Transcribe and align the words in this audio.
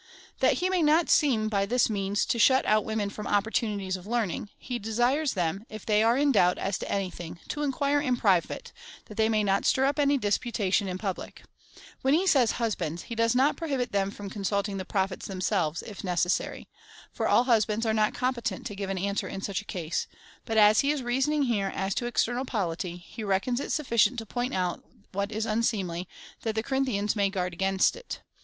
That 0.39 0.53
he 0.53 0.67
may 0.71 0.81
not 0.81 1.11
seem, 1.11 1.47
by 1.47 1.67
this 1.67 1.87
means, 1.87 2.25
to 2.25 2.39
shut 2.39 2.65
out 2.65 2.83
women 2.83 3.11
from 3.11 3.27
opportunities 3.27 3.95
of 3.95 4.07
learning, 4.07 4.49
he 4.57 4.79
desires 4.79 5.33
them, 5.33 5.63
if 5.69 5.85
they 5.85 6.01
are 6.01 6.17
in 6.17 6.31
doubt 6.31 6.57
as 6.57 6.79
to 6.79 6.91
any 6.91 7.11
thing, 7.11 7.39
to 7.49 7.61
inquire 7.61 8.01
in 8.01 8.17
private, 8.17 8.71
that 9.05 9.13
they 9.15 9.29
may 9.29 9.43
not 9.43 9.63
stir 9.63 9.83
uj) 9.85 9.99
any 9.99 10.17
disputation 10.17 10.87
in 10.87 10.97
public. 10.97 11.43
When 12.01 12.15
he 12.15 12.25
says, 12.25 12.53
husbands, 12.53 13.03
he 13.03 13.13
does 13.13 13.35
not 13.35 13.57
prohibit 13.57 13.91
them 13.91 14.09
from 14.09 14.27
consulting 14.31 14.77
the 14.77 14.85
Prophets 14.85 15.27
themselves, 15.27 15.83
if 15.83 16.03
necessary. 16.03 16.67
For 17.13 17.27
all 17.27 17.43
husbands 17.43 17.85
are 17.85 17.93
not 17.93 18.15
competent 18.15 18.65
to 18.65 18.75
give 18.75 18.89
an 18.89 18.97
answer 18.97 19.27
in 19.27 19.41
such 19.41 19.61
a 19.61 19.65
case; 19.65 20.07
but, 20.45 20.57
as 20.57 20.79
he 20.79 20.89
is 20.89 21.03
reasoning 21.03 21.43
here 21.43 21.71
as 21.75 21.93
to 21.93 22.07
ex 22.07 22.25
ternal 22.25 22.47
polity, 22.47 22.97
he 22.97 23.23
reckons 23.23 23.59
it 23.59 23.71
sufficient 23.71 24.17
to 24.17 24.25
point 24.25 24.55
out 24.55 24.83
what 25.11 25.31
is 25.31 25.45
unseemly, 25.45 26.07
that 26.41 26.55
the 26.55 26.63
Corinthians 26.63 27.15
may 27.15 27.29
guard 27.29 27.53
against 27.53 27.95
it. 27.95 28.23